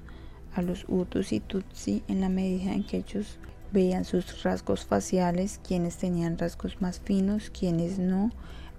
a 0.53 0.61
los 0.61 0.85
Hutus 0.87 1.33
y 1.33 1.39
Tutsi 1.39 2.03
en 2.07 2.21
la 2.21 2.29
medida 2.29 2.73
en 2.73 2.83
que 2.83 2.97
ellos 2.97 3.39
veían 3.71 4.05
sus 4.05 4.43
rasgos 4.43 4.85
faciales, 4.85 5.59
quienes 5.65 5.97
tenían 5.97 6.37
rasgos 6.37 6.81
más 6.81 6.99
finos, 6.99 7.49
quienes 7.49 7.99
no, 7.99 8.31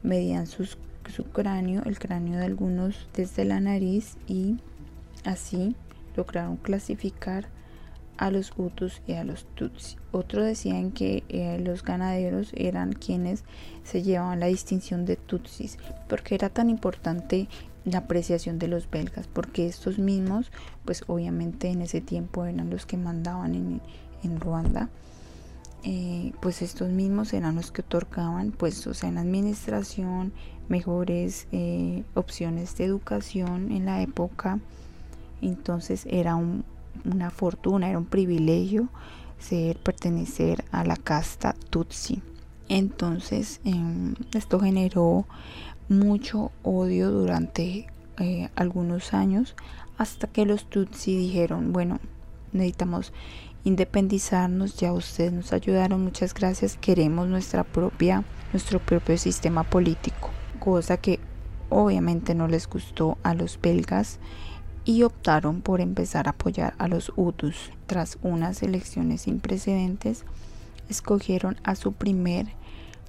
medían 0.02 0.46
sus, 0.46 0.78
su 1.14 1.24
cráneo, 1.24 1.82
el 1.84 1.98
cráneo 1.98 2.38
de 2.38 2.44
algunos 2.44 3.08
desde 3.14 3.44
la 3.44 3.60
nariz 3.60 4.16
y 4.26 4.58
así 5.24 5.76
lograron 6.16 6.56
clasificar 6.56 7.48
a 8.18 8.30
los 8.30 8.52
Hutus 8.56 9.00
y 9.06 9.14
a 9.14 9.24
los 9.24 9.46
Tutsi. 9.54 9.96
Otros 10.12 10.44
decían 10.44 10.90
que 10.90 11.24
eh, 11.28 11.58
los 11.64 11.82
ganaderos 11.82 12.52
eran 12.54 12.92
quienes 12.92 13.44
se 13.84 14.02
llevaban 14.02 14.40
la 14.40 14.46
distinción 14.46 15.06
de 15.06 15.16
Tutsis, 15.16 15.78
porque 16.08 16.34
era 16.34 16.50
tan 16.50 16.68
importante 16.68 17.48
la 17.84 17.98
apreciación 17.98 18.58
de 18.58 18.68
los 18.68 18.90
belgas, 18.90 19.28
porque 19.28 19.66
estos 19.66 19.98
mismos, 19.98 20.50
pues 20.84 21.04
obviamente 21.06 21.68
en 21.68 21.80
ese 21.80 22.00
tiempo 22.00 22.44
eran 22.44 22.68
los 22.68 22.84
que 22.84 22.96
mandaban 22.96 23.54
en, 23.54 23.80
en 24.22 24.40
Ruanda. 24.40 24.90
Eh, 25.84 26.32
pues 26.40 26.60
estos 26.60 26.90
mismos 26.90 27.32
eran 27.32 27.54
los 27.54 27.70
que 27.70 27.82
otorgaban 27.82 28.50
pues 28.50 28.84
o 28.88 28.94
sea 28.94 29.10
en 29.10 29.16
administración 29.16 30.32
mejores 30.68 31.46
eh, 31.52 32.02
opciones 32.14 32.76
de 32.76 32.84
educación 32.84 33.70
en 33.70 33.86
la 33.86 34.02
época 34.02 34.58
entonces 35.40 36.04
era 36.10 36.34
un, 36.34 36.64
una 37.04 37.30
fortuna, 37.30 37.88
era 37.88 37.98
un 37.98 38.06
privilegio 38.06 38.88
ser 39.38 39.78
pertenecer 39.78 40.64
a 40.72 40.84
la 40.84 40.96
casta 40.96 41.54
Tutsi. 41.70 42.22
Entonces 42.68 43.60
em, 43.64 44.14
esto 44.34 44.60
generó 44.60 45.26
mucho 45.88 46.52
odio 46.62 47.10
durante 47.10 47.86
eh, 48.18 48.48
algunos 48.56 49.14
años 49.14 49.54
hasta 49.96 50.26
que 50.26 50.44
los 50.44 50.68
Tutsi 50.68 51.16
dijeron, 51.16 51.72
bueno, 51.72 51.98
necesitamos 52.52 53.12
independizarnos, 53.64 54.76
ya 54.76 54.92
ustedes 54.92 55.32
nos 55.32 55.52
ayudaron, 55.52 56.02
muchas 56.02 56.34
gracias, 56.34 56.76
queremos 56.80 57.28
nuestra 57.28 57.64
propia, 57.64 58.24
nuestro 58.52 58.78
propio 58.78 59.18
sistema 59.18 59.64
político, 59.64 60.30
cosa 60.60 60.96
que 60.96 61.20
obviamente 61.68 62.34
no 62.34 62.48
les 62.48 62.68
gustó 62.68 63.18
a 63.22 63.34
los 63.34 63.60
belgas 63.60 64.18
y 64.88 65.02
optaron 65.02 65.60
por 65.60 65.82
empezar 65.82 66.28
a 66.28 66.30
apoyar 66.30 66.72
a 66.78 66.88
los 66.88 67.12
Hutus. 67.14 67.72
Tras 67.86 68.16
unas 68.22 68.62
elecciones 68.62 69.20
sin 69.20 69.38
precedentes, 69.38 70.24
escogieron 70.88 71.58
a 71.62 71.74
su 71.74 71.92
primer 71.92 72.46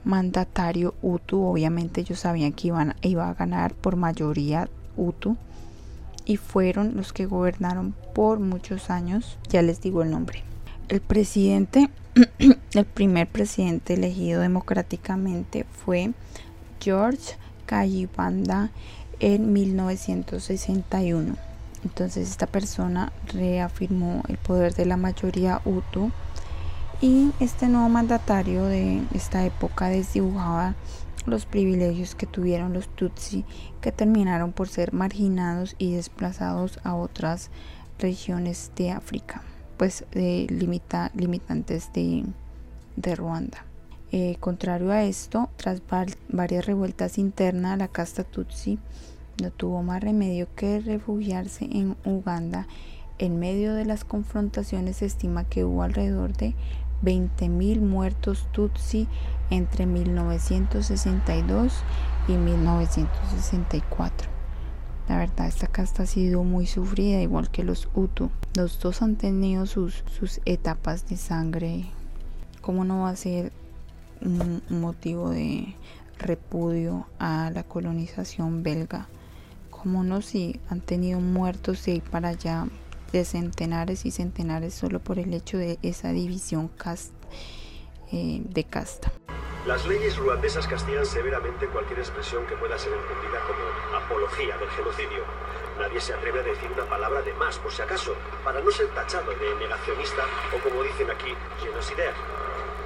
mandatario 0.04 0.94
Hutu. 1.02 1.42
Obviamente 1.42 2.02
ellos 2.02 2.20
sabían 2.20 2.52
que 2.52 2.68
iban, 2.68 2.96
iba 3.02 3.30
a 3.30 3.34
ganar 3.34 3.74
por 3.76 3.96
mayoría 3.96 4.70
Hutu 4.98 5.38
y 6.26 6.36
fueron 6.36 6.98
los 6.98 7.14
que 7.14 7.28
gobernaron 7.28 7.96
por 8.14 8.42
muchos 8.42 8.90
años. 8.90 9.38
Ya 9.48 9.62
les 9.62 9.80
digo 9.80 10.04
el 10.04 10.12
nombre. 10.12 10.44
El 10.90 11.00
presidente, 11.00 11.90
el 12.74 12.86
primer 12.86 13.28
presidente 13.30 13.94
elegido 13.94 14.42
democráticamente 14.42 15.66
fue 15.86 16.12
George 16.82 17.38
Kayibanda 17.68 18.70
en 19.22 19.54
1961 19.54 21.49
Entonces 21.84 22.30
esta 22.30 22.48
persona 22.48 23.12
reafirmó 23.34 24.24
el 24.28 24.38
poder 24.38 24.74
de 24.74 24.86
la 24.86 24.98
mayoría 24.98 25.62
Hutu 25.66 26.12
y 27.02 27.32
este 27.40 27.68
nuevo 27.68 27.88
mandatario 27.88 28.66
de 28.66 29.02
esta 29.14 29.46
época 29.46 29.88
desdibujaba 29.88 30.76
los 31.26 31.46
privilegios 31.46 32.16
que 32.16 32.26
tuvieron 32.26 32.74
los 32.74 32.88
Tutsi 32.90 33.46
que 33.82 33.92
terminaron 33.92 34.52
por 34.52 34.68
ser 34.68 34.94
marginados 34.94 35.76
y 35.78 35.94
desplazados 35.94 36.80
a 36.84 36.96
otras 36.96 37.50
regiones 38.00 38.72
de 38.76 38.92
África, 38.92 39.42
pues 39.78 40.06
de 40.12 40.48
limita, 40.50 41.12
limitantes 41.14 41.92
de, 41.94 42.26
de 42.96 43.16
Ruanda. 43.16 43.66
Eh, 44.12 44.38
contrario 44.40 44.92
a 44.92 45.04
esto, 45.04 45.50
tras 45.56 45.82
varias 46.30 46.66
revueltas 46.66 47.18
internas, 47.18 47.78
la 47.78 47.88
casta 47.88 48.24
Tutsi 48.24 48.80
no 49.42 49.52
tuvo 49.52 49.84
más 49.84 50.02
remedio 50.02 50.48
que 50.56 50.80
refugiarse 50.80 51.66
en 51.66 51.96
Uganda. 52.06 52.68
En 53.18 53.40
medio 53.40 53.74
de 53.74 53.86
las 53.86 54.06
confrontaciones 54.06 54.98
se 54.98 55.06
estima 55.06 55.44
que 55.44 55.66
hubo 55.66 55.84
alrededor 55.84 56.34
de 56.34 56.56
20.000 57.04 57.80
muertos 57.82 58.48
Tutsi 58.52 59.08
entre 59.50 59.86
1962 59.86 61.74
y 62.28 62.34
1964. 62.34 64.30
La 65.08 65.18
verdad, 65.18 65.48
esta 65.48 65.68
casta 65.68 66.04
ha 66.04 66.06
sido 66.06 66.44
muy 66.44 66.68
sufrida, 66.68 67.20
igual 67.20 67.50
que 67.50 67.64
los 67.64 67.90
Hutu. 67.96 68.30
Los 68.56 68.80
dos 68.80 69.02
han 69.02 69.16
tenido 69.16 69.66
sus, 69.66 70.04
sus 70.20 70.40
etapas 70.46 71.08
de 71.10 71.18
sangre. 71.18 71.86
¿Cómo 72.62 72.86
no 72.86 73.02
va 73.02 73.10
a 73.10 73.16
ser 73.16 73.52
un 74.22 74.62
motivo 74.70 75.32
de 75.32 75.76
repudio 76.20 77.08
a 77.18 77.50
la 77.52 77.64
colonización 77.64 78.62
belga? 78.62 79.08
¿Cómo 79.82 80.04
no 80.04 80.22
si 80.22 80.60
han 80.70 80.82
tenido 80.82 81.20
muertos 81.20 81.86
de 81.86 82.02
para 82.12 82.30
allá 82.30 82.68
de 83.12 83.26
centenares 83.26 84.06
y 84.06 84.12
centenares 84.12 84.74
solo 84.74 85.00
por 85.00 85.20
el 85.20 85.34
hecho 85.34 85.58
de 85.58 85.80
esa 85.82 86.10
división 86.10 86.72
eh, 88.12 88.42
de 88.44 88.64
casta. 88.64 89.12
Las 89.66 89.86
leyes 89.86 90.18
ruandesas 90.18 90.68
castigan 90.68 91.06
severamente 91.06 91.68
cualquier 91.68 92.00
expresión 92.00 92.46
que 92.48 92.56
pueda 92.56 92.78
ser 92.78 92.94
entendida 92.94 93.40
como 93.46 93.98
apología 93.98 94.58
del 94.58 94.70
genocidio. 94.70 95.24
Nadie 95.78 96.02
se 96.02 96.14
atreve 96.14 96.40
a 96.40 96.44
decir 96.44 96.72
una 96.72 96.86
palabra 96.90 97.22
de 97.22 97.34
más, 97.34 97.58
por 97.60 97.72
si 97.72 97.82
acaso, 97.82 98.16
para 98.44 98.62
no 98.62 98.72
ser 98.72 98.88
tachado 98.88 99.32
de 99.32 99.56
negacionista 99.60 100.24
o, 100.56 100.64
como 100.64 100.84
dicen 100.84 101.10
aquí, 101.12 101.34
genocidaire. 101.62 102.16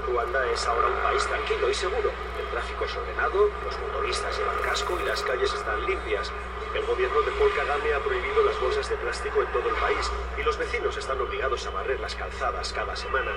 Ruanda 0.05 0.45
es 0.51 0.65
ahora 0.67 0.87
un 0.87 1.01
país 1.03 1.25
tranquilo 1.25 1.69
y 1.69 1.73
seguro. 1.73 2.11
El 2.39 2.49
tráfico 2.51 2.85
es 2.85 2.95
ordenado, 2.95 3.49
los 3.63 3.79
motoristas 3.79 4.37
llevan 4.37 4.59
casco 4.61 4.99
y 5.01 5.07
las 5.07 5.23
calles 5.23 5.53
están 5.53 5.85
limpias. 5.85 6.31
El 6.73 6.87
gobierno 6.87 7.21
de 7.21 7.31
Paul 7.33 7.53
Kagame 7.53 7.93
ha 7.93 7.99
prohibido 7.99 8.43
las 8.43 8.59
bolsas 8.59 8.89
de 8.89 8.95
plástico 8.97 9.43
en 9.43 9.51
todo 9.51 9.69
el 9.69 9.75
país 9.75 10.09
y 10.39 10.41
los 10.41 10.57
vecinos 10.57 10.97
están 10.97 11.21
obligados 11.21 11.67
a 11.67 11.69
barrer 11.69 11.99
las 11.99 12.15
calzadas 12.15 12.73
cada 12.73 12.95
semana. 12.95 13.31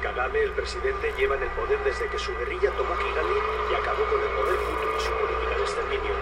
Kagame, 0.00 0.40
el 0.40 0.52
presidente, 0.52 1.12
lleva 1.18 1.34
en 1.34 1.42
el 1.42 1.50
poder 1.50 1.82
desde 1.82 2.06
que 2.06 2.18
su 2.18 2.30
guerrilla 2.38 2.70
tomó 2.76 2.94
Kigali 2.96 3.38
y 3.70 3.74
acabó 3.74 4.04
con 4.04 4.20
el 4.20 4.28
poder 4.28 4.54
Hutu 4.54 4.86
y 4.96 5.00
su 5.00 5.10
política 5.10 5.56
de 5.56 5.62
exterminio. 5.62 6.14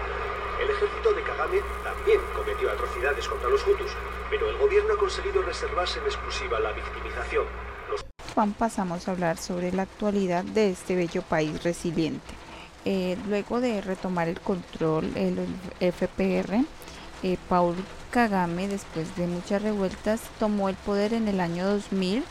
El 0.59 0.69
ejército 0.71 1.13
de 1.13 1.21
Kagame 1.21 1.61
también 1.83 2.21
cometió 2.35 2.71
atrocidades 2.71 3.27
contra 3.27 3.49
los 3.49 3.65
Hutus, 3.67 3.91
pero 4.31 4.49
el 4.49 4.57
gobierno 4.57 4.95
ha 4.95 4.97
conseguido 4.97 5.43
reservarse 5.43 5.99
en 5.99 6.05
exclusiva 6.05 6.59
la 6.59 6.71
victimización. 6.71 7.45
Juan, 8.33 8.53
pasamos 8.53 9.07
a 9.07 9.11
hablar 9.11 9.37
sobre 9.37 9.71
la 9.71 9.83
actualidad 9.83 10.43
de 10.43 10.71
este 10.71 10.95
bello 10.95 11.21
país 11.21 11.63
resiliente. 11.63 12.48
Eh, 12.85 13.17
luego 13.27 13.61
de 13.61 13.81
retomar 13.81 14.27
el 14.29 14.39
control, 14.39 15.11
el 15.15 15.37
FPR, 15.79 16.63
eh, 17.23 17.37
Paul 17.49 17.75
Kagame, 18.11 18.67
después 18.67 19.15
de 19.15 19.27
muchas 19.27 19.61
revueltas, 19.61 20.21
tomó 20.39 20.69
el 20.69 20.75
poder 20.75 21.13
en 21.13 21.27
el 21.27 21.41
año 21.41 21.67
2000 21.67 22.23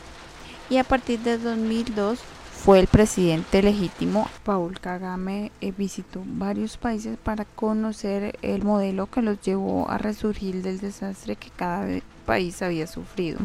y 0.71 0.79
a 0.79 0.85
partir 0.85 1.21
de 1.21 1.39
2002 1.39 2.19
fue 2.65 2.81
el 2.81 2.89
presidente 2.89 3.63
legítimo. 3.63 4.29
Paul 4.43 4.81
Kagame 4.81 5.53
eh, 5.61 5.73
visitó 5.77 6.23
varios 6.27 6.77
países 6.77 7.17
para 7.17 7.45
conocer 7.45 8.37
el 8.43 8.65
modelo 8.65 9.07
que 9.07 9.23
los 9.23 9.41
llevó 9.41 9.89
a 9.89 9.97
resurgir 9.97 10.63
del 10.63 10.81
desastre 10.81 11.37
que 11.37 11.51
cada 11.51 11.85
país 12.29 12.61
había 12.61 12.87
sufrido. 12.87 13.39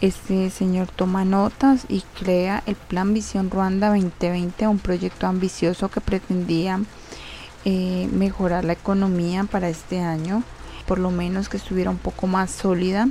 Este 0.00 0.50
señor 0.50 0.86
toma 0.86 1.24
notas 1.24 1.84
y 1.88 2.04
crea 2.16 2.62
el 2.64 2.76
Plan 2.76 3.12
Visión 3.12 3.50
Ruanda 3.50 3.88
2020, 3.88 4.68
un 4.68 4.78
proyecto 4.78 5.26
ambicioso 5.26 5.88
que 5.88 6.00
pretendía 6.00 6.80
eh, 7.64 8.08
mejorar 8.12 8.64
la 8.64 8.74
economía 8.74 9.42
para 9.42 9.68
este 9.68 9.98
año, 9.98 10.44
por 10.86 11.00
lo 11.00 11.10
menos 11.10 11.48
que 11.48 11.56
estuviera 11.56 11.90
un 11.90 11.98
poco 11.98 12.28
más 12.28 12.52
sólida 12.52 13.08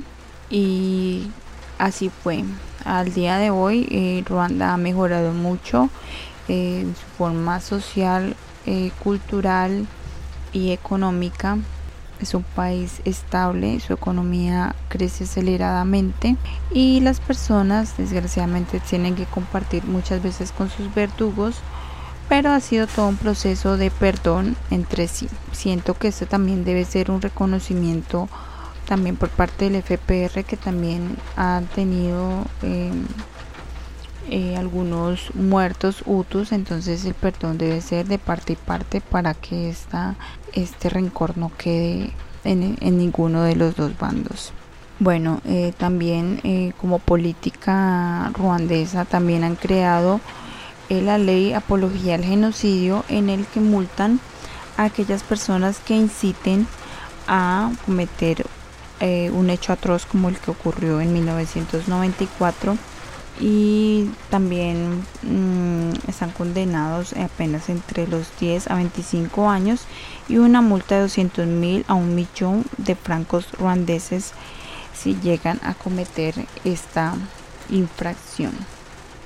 y 0.48 1.30
así 1.76 2.08
fue. 2.08 2.42
Al 2.86 3.12
día 3.12 3.36
de 3.36 3.50
hoy 3.50 3.86
eh, 3.90 4.24
Ruanda 4.26 4.72
ha 4.72 4.78
mejorado 4.78 5.34
mucho 5.34 5.90
eh, 6.48 6.80
en 6.80 6.96
su 6.96 7.06
forma 7.18 7.60
social, 7.60 8.36
cultural 9.02 9.86
y 10.52 10.70
económica 10.70 11.58
es 12.20 12.34
un 12.34 12.42
país 12.42 13.00
estable, 13.04 13.80
su 13.80 13.92
economía 13.92 14.74
crece 14.88 15.24
aceleradamente 15.24 16.36
y 16.72 17.00
las 17.00 17.20
personas 17.20 17.96
desgraciadamente 17.96 18.80
tienen 18.80 19.14
que 19.14 19.24
compartir 19.24 19.84
muchas 19.84 20.22
veces 20.22 20.52
con 20.52 20.70
sus 20.70 20.92
verdugos, 20.94 21.56
pero 22.28 22.50
ha 22.50 22.60
sido 22.60 22.86
todo 22.86 23.08
un 23.08 23.16
proceso 23.16 23.76
de 23.76 23.90
perdón 23.90 24.56
entre 24.70 25.08
sí. 25.08 25.28
Siento 25.52 25.94
que 25.94 26.08
esto 26.08 26.26
también 26.26 26.64
debe 26.64 26.84
ser 26.84 27.10
un 27.10 27.22
reconocimiento 27.22 28.28
también 28.86 29.16
por 29.16 29.28
parte 29.28 29.70
del 29.70 29.82
FPR 29.82 30.44
que 30.44 30.56
también 30.56 31.16
ha 31.36 31.62
tenido 31.74 32.44
em, 32.62 33.04
eh, 34.32 34.56
algunos 34.56 35.34
muertos 35.34 36.04
hutus, 36.06 36.52
entonces 36.52 37.04
el 37.04 37.14
perdón 37.14 37.58
debe 37.58 37.80
ser 37.80 38.06
de 38.06 38.16
parte 38.16 38.52
y 38.52 38.56
parte 38.56 39.00
para 39.00 39.34
que 39.34 39.68
esta, 39.68 40.14
este 40.52 40.88
rencor 40.88 41.36
no 41.36 41.50
quede 41.58 42.12
en, 42.44 42.76
ninguno 42.80 43.42
de 43.42 43.56
los 43.56 43.74
dos 43.74 43.98
bandos. 43.98 44.52
Bueno, 45.00 45.40
eh, 45.44 45.72
también 45.76 46.38
eh, 46.44 46.72
como 46.80 47.00
política 47.00 48.30
ruandesa 48.32 49.04
también 49.04 49.42
han 49.42 49.56
creado 49.56 50.20
la 50.88 51.18
ley 51.18 51.52
apología 51.52 52.14
al 52.14 52.24
genocidio 52.24 53.04
en 53.08 53.30
el 53.30 53.46
que 53.46 53.58
multan 53.58 54.20
a 54.76 54.84
aquellas 54.84 55.24
personas 55.24 55.80
que 55.80 55.96
inciten 55.96 56.68
a 57.26 57.72
cometer 57.84 58.46
un 59.32 59.48
hecho 59.50 59.72
atroz 59.72 60.04
como 60.04 60.28
el 60.28 60.38
que 60.38 60.50
ocurrió 60.50 61.00
en 61.00 61.12
1994 61.14 62.76
y 63.40 64.10
también 64.28 65.02
mm, 65.22 66.08
están 66.08 66.30
condenados 66.30 67.14
apenas 67.14 67.70
entre 67.70 68.06
los 68.06 68.28
10 68.38 68.70
a 68.70 68.74
25 68.74 69.48
años 69.48 69.86
y 70.28 70.36
una 70.36 70.60
multa 70.60 70.96
de 70.96 71.02
200 71.02 71.46
mil 71.46 71.84
a 71.88 71.94
un 71.94 72.14
millón 72.14 72.64
de 72.76 72.94
francos 72.94 73.50
ruandeses 73.52 74.32
si 74.94 75.18
llegan 75.20 75.58
a 75.62 75.72
cometer 75.72 76.34
esta 76.64 77.14
infracción. 77.70 78.52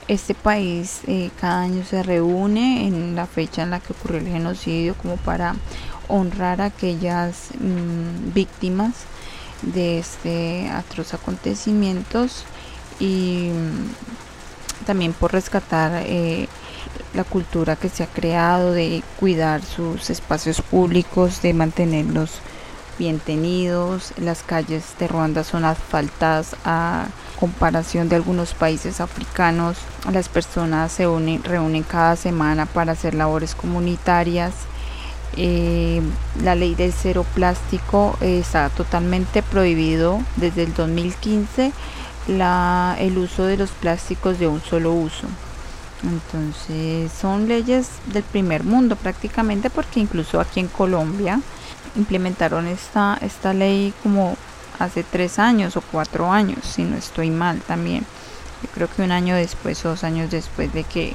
Este 0.07 0.35
país 0.35 1.01
eh, 1.07 1.31
cada 1.41 1.63
año 1.63 1.85
se 1.85 2.03
reúne 2.03 2.87
en 2.87 3.17
la 3.17 3.27
fecha 3.27 3.63
en 3.63 3.71
la 3.71 3.81
que 3.81 3.95
ocurrió 3.95 4.21
el 4.21 4.29
genocidio 4.29 4.95
como 4.95 5.17
para 5.17 5.57
honrar 6.07 6.61
a 6.61 6.67
aquellas 6.67 7.49
mm, 7.59 8.33
víctimas 8.33 8.93
de 9.63 9.99
este 9.99 10.69
atroz 10.69 11.15
acontecimientos 11.15 12.45
y 13.01 13.51
mm, 13.53 14.85
también 14.87 15.13
por 15.13 15.33
rescatar 15.33 16.03
eh, 16.07 16.49
la 17.15 17.25
cultura 17.25 17.77
que 17.77 17.89
se 17.89 18.03
ha 18.03 18.07
creado 18.07 18.73
de 18.73 19.03
cuidar 19.19 19.63
sus 19.63 20.11
espacios 20.11 20.61
públicos, 20.61 21.43
de 21.43 21.55
mantenerlos 21.55 22.33
bien 22.99 23.19
tenidos. 23.19 24.13
Las 24.19 24.43
calles 24.43 24.85
de 24.99 25.09
Ruanda 25.09 25.45
son 25.45 25.65
asfaltadas 25.65 26.57
a 26.65 27.07
comparación 27.39 28.09
de 28.09 28.17
algunos 28.17 28.55
países 28.55 29.01
africanos. 29.01 29.79
Las 30.13 30.29
personas 30.29 30.93
se 30.93 31.07
unen, 31.07 31.43
reúnen 31.43 31.83
cada 31.83 32.17
semana 32.17 32.67
para 32.67 32.93
hacer 32.93 33.15
labores 33.15 33.55
comunitarias. 33.55 34.55
Eh, 35.37 36.01
la 36.45 36.55
ley 36.55 36.77
del 36.77 36.93
cero 36.93 37.27
plástico 37.35 38.17
está 38.21 38.69
totalmente 38.69 39.43
prohibido 39.43 40.21
desde 40.37 40.63
el 40.63 40.75
2015 40.75 41.73
el 42.27 43.19
uso 43.19 43.45
de 43.45 43.57
los 43.57 43.71
plásticos 43.71 44.39
de 44.39 44.47
un 44.47 44.61
solo 44.63 44.93
uso. 44.93 45.27
Entonces 46.03 47.11
son 47.13 47.49
leyes 47.49 47.89
del 48.13 48.23
primer 48.23 48.65
mundo 48.65 48.97
prácticamente 48.97 49.71
porque 49.71 50.01
incluso 50.01 50.41
aquí 50.41 50.61
en 50.61 50.69
Colombia 50.69 51.41
implementaron 51.97 52.67
esta, 52.67 53.19
esta 53.23 53.55
ley 53.55 53.95
como 54.03 54.37
hace 54.79 55.03
tres 55.03 55.39
años 55.39 55.77
o 55.77 55.81
cuatro 55.81 56.31
años, 56.31 56.59
si 56.65 56.83
no 56.83 56.97
estoy 56.97 57.31
mal 57.31 57.61
también. 57.61 58.05
Yo 58.63 58.69
creo 58.75 58.89
que 58.89 59.03
un 59.03 59.13
año 59.13 59.37
después 59.37 59.85
o 59.85 59.91
dos 59.91 60.05
años 60.05 60.31
después 60.31 60.73
de 60.73 60.85
que 60.85 61.15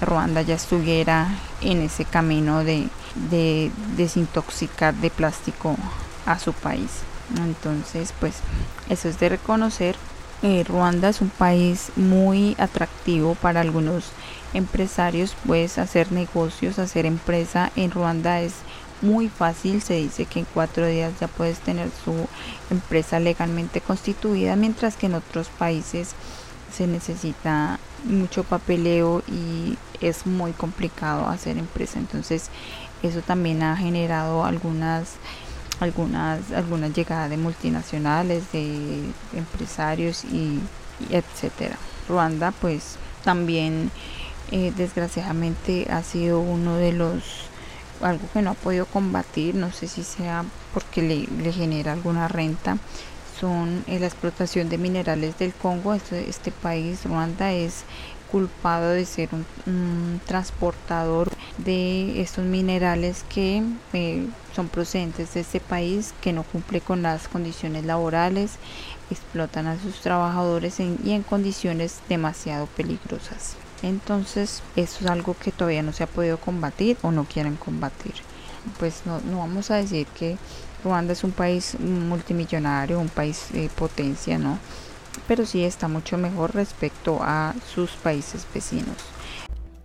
Ruanda 0.00 0.42
ya 0.42 0.54
estuviera 0.54 1.28
en 1.60 1.82
ese 1.82 2.04
camino 2.04 2.64
de, 2.64 2.88
de 3.30 3.70
desintoxicar 3.96 4.94
de 4.94 5.10
plástico 5.10 5.76
a 6.26 6.38
su 6.38 6.52
país. 6.52 6.90
Entonces, 7.36 8.12
pues 8.20 8.36
eso 8.88 9.08
es 9.08 9.18
de 9.18 9.30
reconocer. 9.30 9.96
Eh, 10.42 10.64
Ruanda 10.64 11.08
es 11.08 11.20
un 11.20 11.30
país 11.30 11.92
muy 11.94 12.56
atractivo 12.58 13.36
para 13.36 13.60
algunos 13.60 14.06
empresarios, 14.54 15.36
pues 15.46 15.78
hacer 15.78 16.10
negocios, 16.10 16.80
hacer 16.80 17.06
empresa 17.06 17.70
en 17.76 17.92
Ruanda 17.92 18.40
es 18.40 18.54
muy 19.02 19.28
fácil, 19.28 19.80
se 19.82 19.94
dice 19.94 20.26
que 20.26 20.40
en 20.40 20.46
cuatro 20.52 20.86
días 20.86 21.12
ya 21.20 21.28
puedes 21.28 21.60
tener 21.60 21.90
su 22.04 22.26
empresa 22.70 23.20
legalmente 23.20 23.80
constituida, 23.80 24.56
mientras 24.56 24.96
que 24.96 25.06
en 25.06 25.14
otros 25.14 25.48
países 25.48 26.14
se 26.76 26.88
necesita 26.88 27.78
mucho 28.04 28.42
papeleo 28.42 29.22
y 29.28 29.78
es 30.00 30.26
muy 30.26 30.52
complicado 30.52 31.28
hacer 31.28 31.56
empresa. 31.56 32.00
Entonces 32.00 32.48
eso 33.04 33.20
también 33.20 33.62
ha 33.62 33.76
generado 33.76 34.44
algunas 34.44 35.14
algunas 35.80 36.52
algunas 36.52 36.92
llegadas 36.92 37.30
de 37.30 37.36
multinacionales, 37.36 38.50
de 38.52 39.02
empresarios 39.34 40.24
y, 40.24 40.60
etcétera. 41.10 41.76
Ruanda 42.08 42.52
pues 42.52 42.96
también 43.24 43.90
eh, 44.50 44.72
desgraciadamente 44.76 45.86
ha 45.90 46.02
sido 46.02 46.40
uno 46.40 46.76
de 46.76 46.92
los 46.92 47.22
algo 48.00 48.28
que 48.32 48.42
no 48.42 48.50
ha 48.50 48.54
podido 48.54 48.86
combatir, 48.86 49.54
no 49.54 49.70
sé 49.70 49.86
si 49.86 50.02
sea 50.02 50.44
porque 50.74 51.02
le, 51.02 51.52
genera 51.52 51.92
alguna 51.92 52.28
renta, 52.28 52.78
son 53.38 53.84
eh, 53.86 53.98
la 53.98 54.06
explotación 54.06 54.68
de 54.68 54.78
minerales 54.78 55.38
del 55.38 55.52
Congo. 55.52 55.94
Este, 55.94 56.50
país, 56.50 57.04
Ruanda, 57.04 57.52
es 57.52 57.84
culpado 58.32 58.90
de 58.90 59.04
ser 59.04 59.28
un, 59.32 60.20
transportador 60.26 61.30
de 61.58 62.22
estos 62.22 62.46
minerales 62.46 63.24
que 63.28 63.62
eh, 63.92 64.26
son 64.56 64.68
procedentes 64.68 65.34
de 65.34 65.40
este 65.40 65.60
país, 65.60 66.14
que 66.22 66.32
no 66.32 66.42
cumple 66.42 66.80
con 66.80 67.02
las 67.02 67.28
condiciones 67.28 67.84
laborales, 67.84 68.52
explotan 69.10 69.66
a 69.66 69.78
sus 69.78 70.00
trabajadores 70.00 70.80
y 70.80 71.12
en 71.12 71.22
condiciones 71.22 72.00
demasiado 72.08 72.66
peligrosas. 72.66 73.56
Entonces, 73.82 74.62
eso 74.76 75.04
es 75.04 75.10
algo 75.10 75.36
que 75.38 75.52
todavía 75.52 75.82
no 75.82 75.92
se 75.92 76.04
ha 76.04 76.06
podido 76.06 76.38
combatir 76.38 76.96
o 77.02 77.10
no 77.10 77.24
quieren 77.24 77.56
combatir. 77.56 78.14
Pues 78.78 79.02
no, 79.04 79.20
no 79.20 79.38
vamos 79.38 79.70
a 79.70 79.76
decir 79.76 80.06
que 80.06 80.38
Ruanda 80.84 81.12
es 81.12 81.24
un 81.24 81.32
país 81.32 81.76
multimillonario, 81.78 82.98
un 82.98 83.08
país 83.08 83.48
de 83.52 83.68
potencia, 83.68 84.38
¿no? 84.38 84.58
Pero 85.28 85.46
sí 85.46 85.64
está 85.64 85.88
mucho 85.88 86.18
mejor 86.18 86.54
respecto 86.54 87.18
a 87.22 87.54
sus 87.74 87.92
países 87.92 88.46
vecinos. 88.52 88.96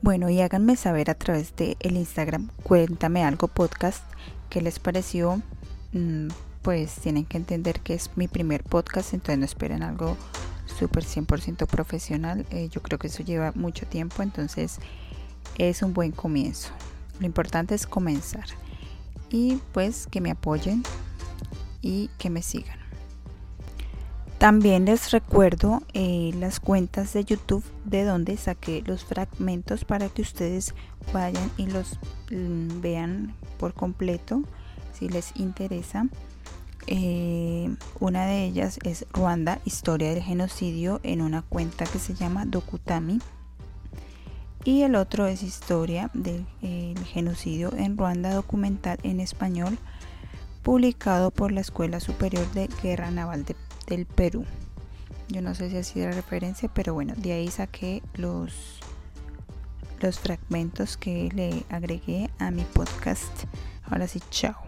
Bueno, 0.01 0.29
y 0.29 0.41
háganme 0.41 0.75
saber 0.75 1.09
a 1.09 1.15
través 1.15 1.55
de 1.55 1.75
el 1.79 1.97
Instagram, 1.97 2.49
cuéntame 2.63 3.23
algo 3.23 3.47
podcast, 3.47 4.03
qué 4.49 4.61
les 4.61 4.79
pareció. 4.79 5.41
Mm, 5.93 6.27
pues 6.61 6.95
tienen 6.95 7.25
que 7.25 7.37
entender 7.37 7.79
que 7.79 7.93
es 7.93 8.11
mi 8.15 8.27
primer 8.27 8.63
podcast, 8.63 9.13
entonces 9.13 9.39
no 9.39 9.45
esperen 9.45 9.83
algo 9.83 10.17
súper 10.77 11.03
100% 11.03 11.65
profesional. 11.65 12.45
Eh, 12.51 12.69
yo 12.69 12.81
creo 12.81 12.99
que 12.99 13.07
eso 13.07 13.23
lleva 13.23 13.51
mucho 13.55 13.85
tiempo, 13.85 14.21
entonces 14.21 14.79
es 15.57 15.81
un 15.81 15.93
buen 15.93 16.11
comienzo. 16.11 16.69
Lo 17.19 17.25
importante 17.25 17.73
es 17.73 17.87
comenzar 17.87 18.45
y 19.29 19.59
pues 19.73 20.07
que 20.07 20.21
me 20.21 20.31
apoyen 20.31 20.83
y 21.81 22.09
que 22.17 22.29
me 22.29 22.41
sigan. 22.41 22.86
También 24.37 24.85
les 24.85 25.09
recuerdo 25.09 25.81
eh, 25.95 26.31
las 26.39 26.59
cuentas 26.59 27.11
de 27.13 27.25
YouTube 27.25 27.63
de 27.85 28.03
donde 28.03 28.37
saqué 28.37 28.83
los 28.85 29.03
fragmentos 29.03 29.83
para 29.83 30.09
que 30.09 30.21
ustedes 30.21 30.75
vayan 31.11 31.49
y 31.57 31.65
los 31.65 31.99
mm, 32.29 32.79
vean 32.81 33.33
por 33.57 33.73
completo 33.73 34.43
si 34.93 35.09
les 35.09 35.35
interesa. 35.37 36.07
Eh, 36.85 37.75
una 37.99 38.27
de 38.27 38.45
ellas 38.45 38.77
es 38.83 39.07
Ruanda, 39.11 39.59
Historia 39.65 40.13
del 40.13 40.21
Genocidio, 40.21 40.99
en 41.01 41.21
una 41.21 41.41
cuenta 41.41 41.85
que 41.85 41.97
se 41.97 42.13
llama 42.13 42.45
Dokutami. 42.45 43.19
Y 44.63 44.83
el 44.83 44.95
otro 44.95 45.25
es 45.25 45.41
Historia 45.41 46.11
del 46.13 46.45
Genocidio 47.05 47.73
en 47.75 47.97
Ruanda, 47.97 48.35
documental 48.35 48.99
en 49.01 49.19
español, 49.19 49.79
publicado 50.61 51.31
por 51.31 51.51
la 51.51 51.61
Escuela 51.61 51.99
Superior 51.99 52.45
de 52.51 52.69
Guerra 52.83 53.09
Naval 53.09 53.45
del 53.87 54.05
Perú. 54.05 54.45
Yo 55.29 55.41
no 55.41 55.55
sé 55.55 55.69
si 55.69 55.77
así 55.77 55.99
la 55.99 56.11
referencia, 56.11 56.69
pero 56.73 56.93
bueno, 56.93 57.13
de 57.17 57.33
ahí 57.33 57.49
saqué 57.49 58.01
los, 58.15 58.79
los 59.99 60.19
fragmentos 60.19 60.95
que 60.95 61.29
le 61.33 61.63
agregué 61.69 62.29
a 62.39 62.51
mi 62.51 62.63
podcast. 62.63 63.45
Ahora 63.83 64.07
sí, 64.07 64.21
chao. 64.29 64.66